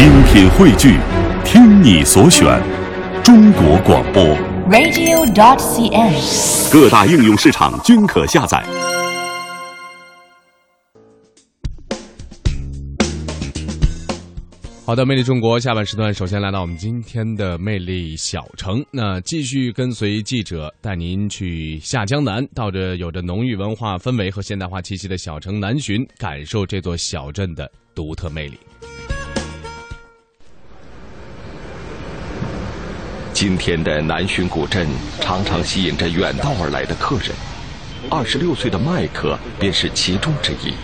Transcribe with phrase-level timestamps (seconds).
[0.00, 0.96] 精品汇聚，
[1.44, 2.58] 听你所选，
[3.22, 4.24] 中国广播。
[4.70, 6.72] radio.dot.cn，。
[6.72, 8.64] 各大应用市场均可下载。
[14.86, 18.82] 好的，魅力中国下半时段，首先来到我们今天的魅力小城。
[18.90, 28.58] 那继续跟随记者带您去下江南，到这有着浓郁文化氛围和现代化气息的小城南浔，感受这座小镇的独特魅力。
[33.40, 34.86] 今天的南浔古镇
[35.18, 37.30] 常常吸引着远道而来的客人，
[38.10, 40.74] 二十六岁的麦克便是其中之一。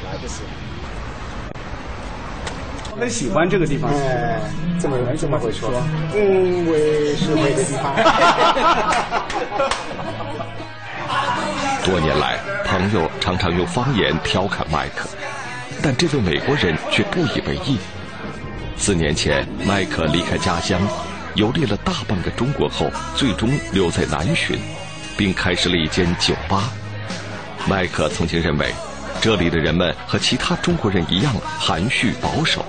[2.99, 4.41] 很喜欢这个地方，哎，
[4.81, 5.71] 这么这么会说，
[6.15, 7.95] 因为是美的地方。
[11.85, 15.11] 多年来，朋友常常用方言调侃麦克，
[15.83, 17.77] 但这位美国人却不以为意。
[18.79, 20.81] 四年前，麦克离开家乡，
[21.37, 24.59] 游历了大半个中国后，最终留在南浔，
[25.19, 26.73] 并开设了一间酒吧。
[27.69, 28.73] 麦克曾经认为，
[29.21, 32.65] 这里的人们和其他中国人一样含蓄保守。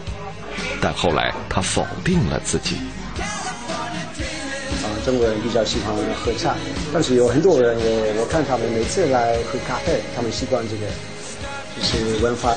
[0.82, 2.76] 但后来他否定了自己。
[3.16, 6.54] 啊，中国人比较喜欢喝茶，
[6.94, 10.86] 但是有很多人，我我看他们每次来喝咖啡，他们习惯这个，
[11.78, 12.54] 就是文化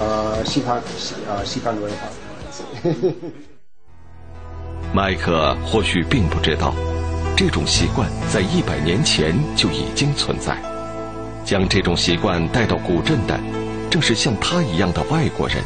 [0.00, 2.08] 呃西方西呃西方的文化。
[4.94, 6.72] 麦克或许并不知道，
[7.36, 10.56] 这种习惯在一百年前就已经存在。
[11.44, 13.36] 将这种习惯带到古镇的，
[13.90, 15.56] 正是像他一样的外国人。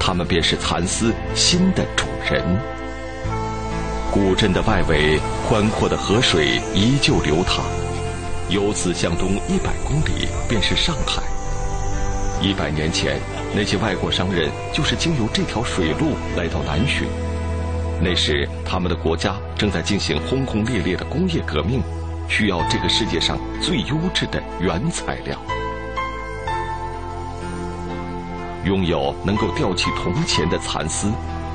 [0.00, 2.42] 他们便是蚕丝新的主人。
[4.10, 7.64] 古镇的外围，宽阔的河水依旧流淌，
[8.48, 11.22] 由此向东一百公里便是上海。
[12.42, 13.20] 一百年前，
[13.54, 17.04] 那些外国商人就是经由这条水路来到南浔。
[18.00, 21.82] 那时，他们的国家正在进行轰轰烈烈的工业革命，
[22.28, 25.36] 需要这个世界上最优质的原材料。
[28.64, 31.10] 拥有能够吊起铜钱的蚕丝，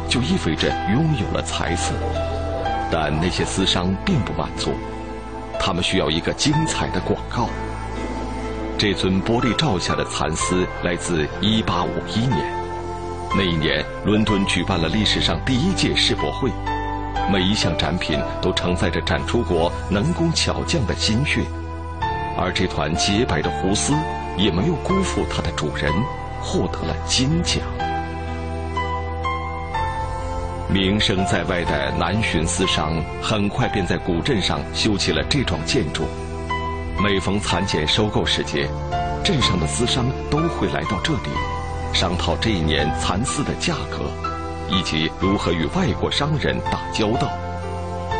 [0.10, 1.94] 就意味着拥有了财富。
[2.92, 4.74] 但那些丝商并不满足，
[5.60, 7.50] 他们需要一个精彩的广告。
[8.78, 12.63] 这尊玻璃罩下的蚕丝来自1851年，
[13.36, 16.52] 那一年伦敦举办了历史上第一届世博会，
[17.32, 21.42] 每一项展品都承载着展出国能工巧匠的心血，
[22.38, 23.94] 而这团洁白的胡丝
[24.38, 25.92] 也没有辜负它的主人。
[26.46, 27.64] 获得了金奖。
[30.68, 36.04] 名声在外的南浔丝商很快便在古镇上修起了这幢建筑。
[37.02, 38.68] 每逢蚕茧收购时节，
[39.24, 41.30] 镇上的丝商都会来到这里，
[41.94, 44.00] 商讨这一年蚕丝的价格，
[44.70, 47.32] 以及如何与外国商人打交道。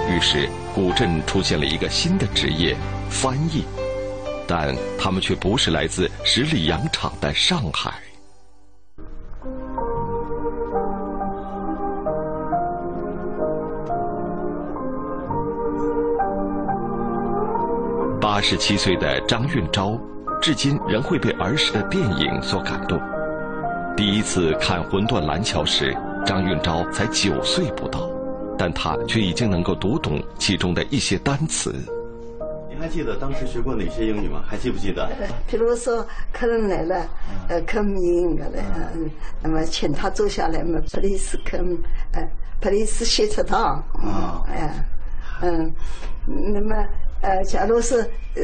[0.10, 2.76] 于是，古镇出现了一个新的职业——
[3.10, 3.64] 翻译，
[4.48, 7.94] 但他们却不是来自十里洋场的上海。
[18.22, 20.00] 八十七岁的张运钊，
[20.42, 23.00] 至今仍会被儿时的电影所感动。
[23.96, 25.96] 第一次看《魂断蓝桥》时，
[26.26, 28.10] 张运钊才九岁不到，
[28.58, 31.74] 但他却已经能够读懂其中的一些单词。
[32.70, 34.44] 您还记得当时学过哪些英语吗？
[34.48, 35.08] 还记不记得？
[35.48, 37.08] 比如说，客人来了，
[37.50, 38.64] 呃，come in 的嘞，
[38.96, 39.10] 嗯，
[39.42, 41.78] 那么请他坐下来嘛，please come，
[42.14, 42.28] 呃
[42.60, 44.86] ，please sit down，啊，哎，
[45.42, 45.72] 嗯，
[46.26, 46.76] 那么。
[47.22, 48.02] 呃，假如是
[48.36, 48.44] 呃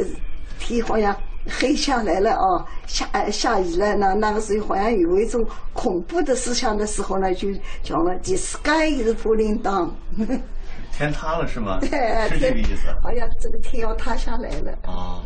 [0.58, 1.14] 天好像
[1.48, 7.48] 黑下来了哦，下下雨了，那那个时候好像有一种恐怖的思想的时候呢，就
[7.82, 9.90] 讲了 “the sky is falling down”，
[10.92, 11.80] 天塌了是吗？
[11.82, 12.88] 对，是这个意思。
[13.02, 14.72] 好像这个天要塌下来了。
[14.84, 15.24] 啊。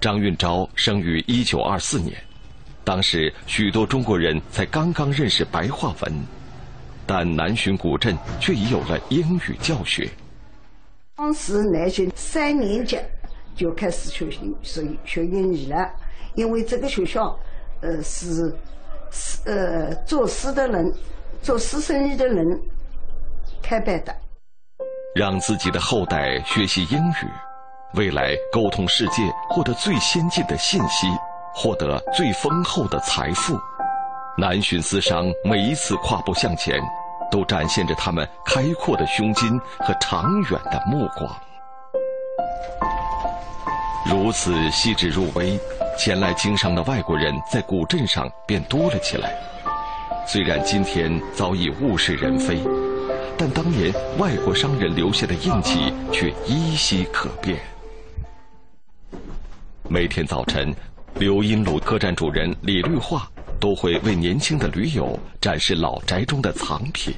[0.00, 2.14] 张运钊生于一九二四年，
[2.84, 6.12] 当时许多中国人才刚刚认识白话文，
[7.06, 10.08] 但南浔古镇却已有了英语教学。
[11.16, 12.98] 当时南浔三年级
[13.54, 15.88] 就开始学习学学英语了，
[16.34, 17.38] 因为这个学校，
[17.82, 18.52] 呃是，
[19.46, 20.92] 呃做诗的人，
[21.40, 22.44] 做诗生意的人
[23.62, 24.12] 开办的。
[25.14, 27.30] 让自己的后代学习英语，
[27.94, 31.06] 未来沟通世界，获得最先进的信息，
[31.54, 33.56] 获得最丰厚的财富。
[34.36, 36.76] 南浔丝商每一次跨步向前。
[37.30, 41.30] 都展现着他们开阔的胸襟和长远的目光。
[44.06, 45.58] 如此细致入微，
[45.98, 49.34] 前来经商的外国人在古镇上便多了起来。
[50.26, 52.60] 虽然今天早已物是人非，
[53.36, 57.58] 但当年外国商人留下的印记却依稀可辨。
[59.88, 60.74] 每天早晨，
[61.14, 63.28] 刘荫路客栈主人李绿化
[63.64, 67.14] 都会为年轻的驴友展示老宅中的藏品。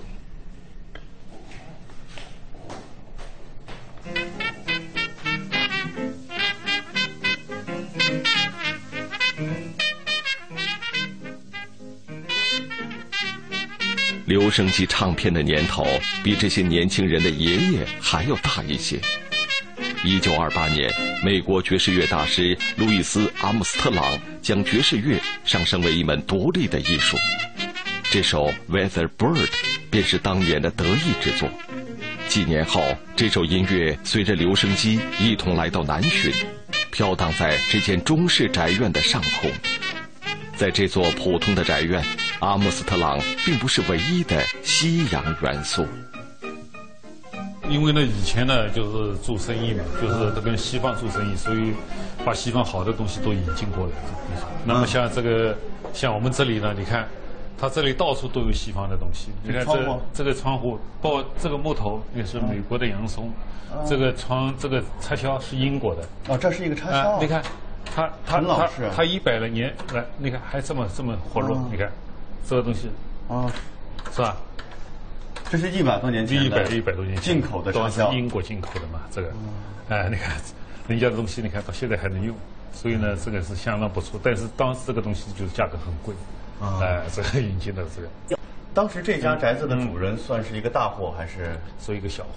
[14.24, 15.84] 留声机唱片的年头
[16.22, 19.00] 比这些年轻人的爷爷还要大一些。
[20.06, 20.88] 一九二八年，
[21.24, 27.16] 美国爵士乐大师路易斯·阿姆斯特朗将爵士乐上升为一门独立的艺术。
[28.04, 29.46] 这首《Weather Bird》
[29.90, 31.48] 便是当年的得意之作。
[32.28, 32.80] 几年后，
[33.16, 36.32] 这首音乐随着留声机一同来到南浔，
[36.92, 39.50] 飘荡在这间中式宅院的上空。
[40.54, 42.00] 在这座普通的宅院。
[42.40, 45.88] 阿姆斯特朗并不是唯一的西洋元素，
[47.68, 51.72] 因为呢，以前呢就是做生意嘛，就是他跟西方做生意，所以
[52.24, 53.92] 把西方好的东西都引进过来。
[54.64, 55.56] 那么像这个，
[55.92, 57.06] 像我们这里呢，你看，
[57.58, 59.28] 它这里到处都有西方的东西。
[59.42, 63.30] 你看这这个窗户，包括这个木头也是美国的洋松，
[63.88, 66.02] 这个窗这个插销是英国的。
[66.28, 67.20] 哦，这是一个插销。
[67.20, 67.42] 你看，
[67.94, 71.90] 它它它它一百来年来，你看还这么这么活络，你看。
[72.48, 72.88] 这个东西，
[73.28, 73.50] 啊，
[74.14, 74.36] 是吧？
[75.50, 79.00] 这是一百多年前一百一百多年进口的都是英国进口的嘛？
[79.12, 79.32] 这个，
[79.88, 80.36] 哎，你看，
[80.88, 82.36] 人家的东西，你看到现在还能用，
[82.72, 84.20] 所以呢，这个是相当不错。
[84.22, 86.14] 但是当时这个东西就是价格很贵，
[86.60, 88.38] 哎，这个引进的这个。
[88.74, 92.30] 当时这家宅子的主人算是一个大户还是是一个小户？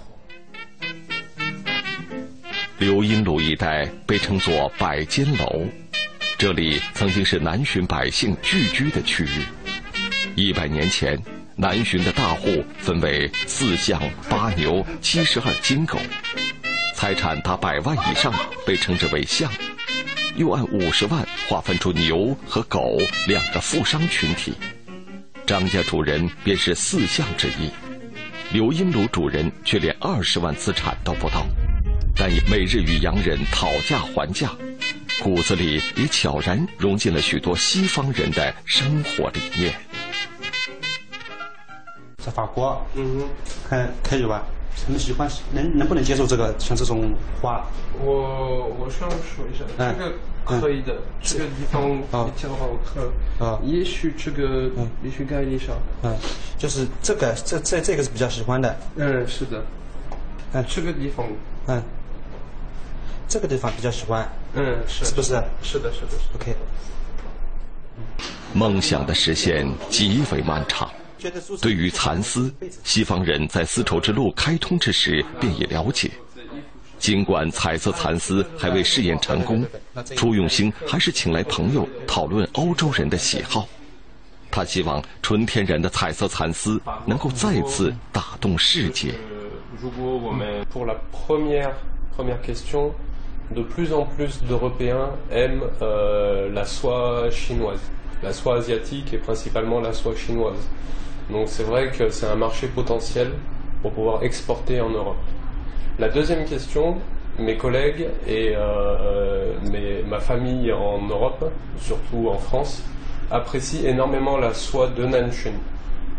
[2.78, 5.66] 刘荫路一带被称作百间楼，
[6.38, 9.44] 这里曾经是南浔百姓聚居的区域。
[10.36, 11.20] 一百年前，
[11.60, 15.98] 南浔的大户分为四象八牛七十二金狗，
[16.94, 18.32] 财产达百万以上
[18.66, 19.52] 被称之为象，
[20.36, 22.96] 又按五十万划分出牛和狗
[23.26, 24.54] 两个富商群体。
[25.46, 27.70] 张家主人便是四象之一，
[28.54, 31.46] 刘荫庐主人却连二十万资产都不到，
[32.16, 34.50] 但每日与洋人讨价还价，
[35.22, 39.74] 骨子里也悄然融进了许多西方人的生活理念。
[42.24, 43.22] 在法国，嗯，
[43.68, 44.44] 看可以吧？
[44.86, 47.66] 他们喜欢能能不能接受这个像这种花？
[48.00, 50.12] 我我想说一下，这个
[50.44, 53.58] 可以的，这个地方比较好看啊。
[53.64, 55.72] 也许这个嗯也许改一下。
[56.02, 56.16] 嗯，
[56.56, 58.76] 就是这个这这这个是比较喜欢的。
[58.96, 59.62] 嗯，是的。
[60.52, 61.26] 嗯，这个地方。
[61.66, 61.82] 嗯，
[63.28, 64.26] 这个地方比较喜欢。
[64.54, 65.28] 嗯，是是不是？
[65.62, 66.12] 是的，是的。
[66.34, 66.54] OK。
[68.54, 70.88] 梦想的实现极为漫长。
[71.60, 72.52] 对于蚕丝，
[72.84, 76.10] 西方人在丝绸之路开通之时便已了解。
[76.98, 79.66] 尽管彩色蚕丝还未试验成功，
[80.14, 83.66] 朱永兴还是请来朋友讨论欧洲人的喜好。
[84.50, 89.14] 他希望纯天然的彩色蚕丝能够再次打动世界。
[89.80, 91.70] 如果我们 pour la première
[92.14, 92.92] première question,
[93.54, 95.62] de plus en plus d'Européens aiment
[96.52, 97.80] la soie chinoise,
[98.22, 100.60] la soie asiatique et principalement la soie chinoise.
[101.30, 103.32] Donc c'est vrai que c'est un marché potentiel
[103.82, 105.16] pour pouvoir exporter en Europe.
[105.98, 106.96] La deuxième question,
[107.38, 112.82] mes collègues et euh, mes, ma famille en Europe, surtout en France,
[113.30, 115.52] apprécient énormément la soie de Nanshin.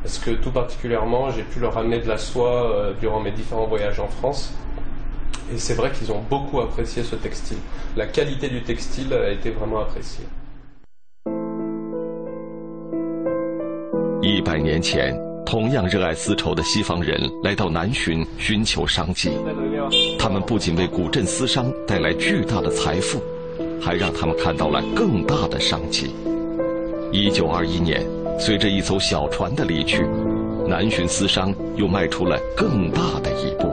[0.04, 3.68] Parce que tout particulièrement, j'ai pu leur amener de la soie euh, durant mes différents
[3.68, 4.54] voyages en France.
[5.54, 7.58] Et c'est vrai qu'ils ont beaucoup apprécié ce textile.
[7.98, 10.26] La qualité du textile a été vraiment appréciée.
[14.32, 15.14] 一百年前，
[15.46, 19.30] 同样热爱丝绸的西方人来到南浔寻求商机。
[20.18, 23.22] 他们不仅为古镇丝商带来巨大的财富，
[23.82, 26.16] 还让他们看到了更大的商机。
[27.12, 28.06] 一九二一年，
[28.40, 30.04] 随着一艘小船的离去，
[30.66, 33.70] 南浔丝商又迈出了更大的一步。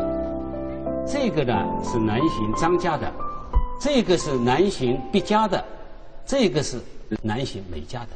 [1.07, 3.09] 这个呢是南浔张家的，
[3.81, 5.65] 这个是南浔毕家的，
[6.27, 6.81] 这个是
[7.23, 8.09] 南浔梅家的。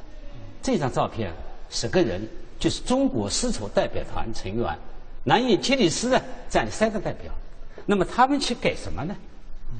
[0.61, 1.31] 这张照片。
[1.73, 2.29] 十个人
[2.61, 4.79] 就是中国丝绸代表团成员，
[5.25, 7.33] 南印切里斯呢占三个代表，
[7.87, 9.17] 那么他们去干什么呢？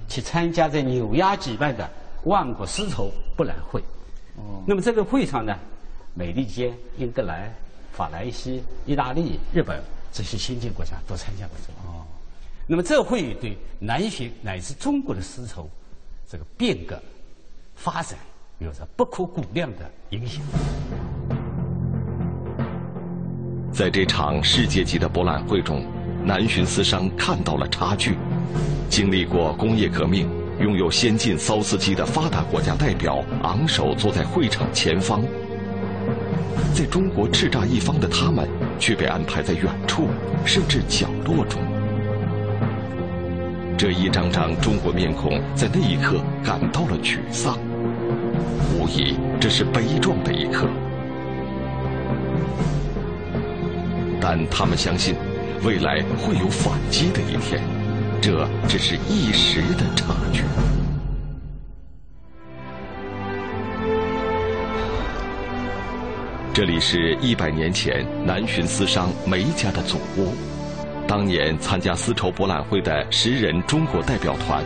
[0.09, 1.89] 去参加在纽约举办的
[2.25, 3.81] 万国丝绸博览会。
[4.37, 4.65] 哦。
[4.67, 5.57] 那么这个会上呢，
[6.15, 7.53] 美利坚、英格兰、
[7.93, 9.83] 法兰西、意大利、日本
[10.13, 11.89] 这些先进国家都参加过这个。
[11.89, 12.03] 哦。
[12.67, 15.69] 那么这会议对南巡乃至中国的丝绸
[16.27, 16.99] 这个变革
[17.77, 18.19] 发展
[18.59, 20.43] 有着不可估量的影响。
[23.73, 25.83] 在这场世界级的博览会中，
[26.23, 28.17] 南巡丝商看到了差距。
[28.91, 30.29] 经历过工业革命、
[30.61, 35.23] 拥有先进骚丝机的发达国家代表昂首坐在会场前方，
[36.75, 38.47] 在中国叱咤一方的他们
[38.79, 40.09] 却被安排在远处，
[40.45, 41.59] 甚至角落中。
[43.79, 47.59] 这一张张中国面孔在那一刻感到了沮丧，
[48.79, 50.69] 无疑这是悲壮的一刻。
[54.25, 55.17] 但他们相信，
[55.65, 57.61] 未来会有反击的一天，
[58.21, 60.45] 这只是一时的差距。
[66.55, 70.33] 这里是一百年前南巡丝商梅家的祖屋。
[71.09, 74.63] 当年参加丝绸博览会的十人中国代表团，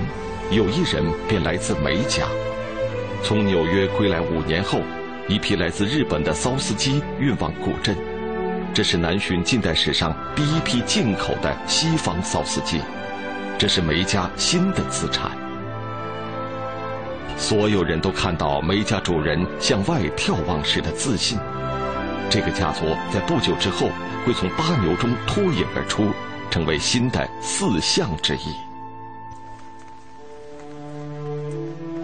[0.51, 2.27] 有一人便来自梅家。
[3.23, 4.81] 从纽约归来五年后，
[5.29, 7.97] 一批来自日本的骚丝机运往古镇。
[8.77, 12.79] 这是南巡近代史上第一批进口的西方骚丝机，
[13.57, 15.31] 这是梅家新的资产。
[17.39, 21.39] 所有人都看到梅家主人向外眺望时的自信。
[22.29, 23.89] 这个家族在不久之后
[24.27, 26.11] 会从八牛中脱颖而出，
[26.51, 28.55] 成为新的四象之一。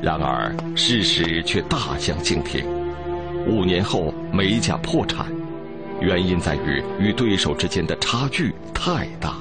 [0.03, 2.65] 然而，事实却大相径庭。
[3.47, 5.27] 五年后，梅家破产。
[6.03, 9.37] 原因在于与对手之间的差距太大。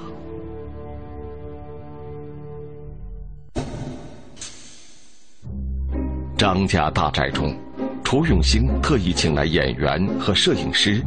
[6.37, 7.55] 张家大宅中，
[8.03, 11.01] 楚永兴特意请来演员和摄影师，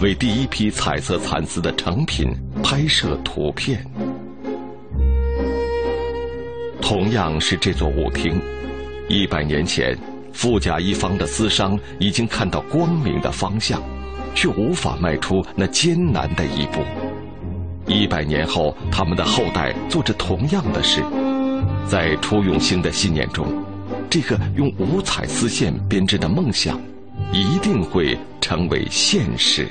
[0.00, 2.28] 为第一批彩色蚕丝的成品
[2.62, 3.84] 拍摄图片。
[6.80, 8.40] 同样是这座舞厅，
[9.08, 9.96] 一百年前，
[10.32, 13.82] 富甲一方的丝商已经看到光明的方向。
[14.36, 16.84] 却无法迈出那艰难的一步。
[17.86, 21.02] 一百年后，他们的后代做着同样的事，
[21.88, 23.46] 在楚永兴的信念中，
[24.10, 26.78] 这个用五彩丝线编织的梦想，
[27.32, 29.66] 一定会成为现实。